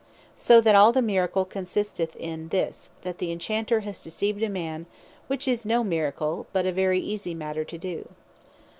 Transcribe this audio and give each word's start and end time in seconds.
So 0.35 0.61
that 0.61 0.73
all 0.73 0.91
the 0.91 0.99
Miracle 1.03 1.45
consisteth 1.45 2.15
in 2.15 2.47
this, 2.47 2.89
that 3.03 3.19
the 3.19 3.31
Enchanter 3.31 3.81
has 3.81 4.01
deceived 4.01 4.41
a 4.41 4.49
man; 4.49 4.87
which 5.27 5.47
is 5.47 5.63
no 5.63 5.83
Miracle, 5.83 6.47
but 6.53 6.65
a 6.65 6.71
very 6.71 6.99
easie 6.99 7.35
matter 7.35 7.63
to 7.65 7.77
doe. 7.77 8.05